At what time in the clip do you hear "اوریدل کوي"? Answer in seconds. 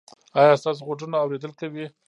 1.19-1.85